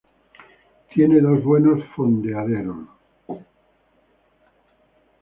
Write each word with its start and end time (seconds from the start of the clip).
Tiene 0.91 1.21
dos 1.21 1.43
buenos 1.43 1.83
fondeaderos. 1.95 2.87